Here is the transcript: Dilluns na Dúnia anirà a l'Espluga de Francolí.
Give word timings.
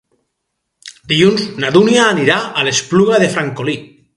Dilluns 1.11 1.45
na 1.65 1.71
Dúnia 1.77 2.09
anirà 2.15 2.39
a 2.63 2.67
l'Espluga 2.69 3.21
de 3.25 3.29
Francolí. 3.37 3.79